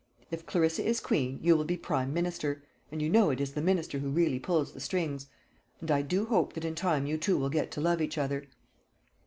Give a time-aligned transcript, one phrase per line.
[0.31, 3.61] If Clarissa is queen, you will be prime minister; and you know it is the
[3.61, 5.27] minister who really pulls the strings.
[5.79, 8.47] And I do hope that in time you two will get to love each other."